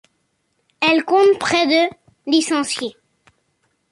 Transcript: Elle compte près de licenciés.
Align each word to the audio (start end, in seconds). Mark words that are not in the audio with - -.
Elle 0.79 1.03
compte 1.05 1.37
près 1.37 1.67
de 1.67 1.93
licenciés. 2.25 2.95